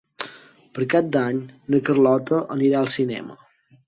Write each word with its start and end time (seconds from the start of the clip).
Per 0.77 0.85
Cap 0.93 1.11
d'Any 1.15 1.41
na 1.73 1.81
Carlota 1.89 2.39
anirà 2.57 2.81
al 2.81 2.91
cinema. 2.95 3.37